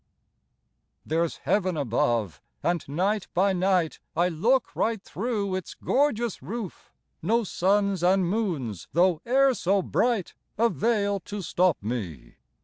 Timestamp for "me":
11.83-12.37